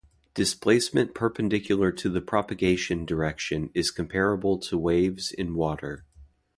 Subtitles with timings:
[0.33, 6.05] Displacement perpendicular to the propagation direction is comparable to waves in water.